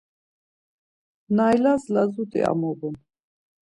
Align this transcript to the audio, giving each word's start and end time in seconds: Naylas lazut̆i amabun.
Naylas 1.35 1.83
lazut̆i 1.93 2.39
amabun. 2.51 2.95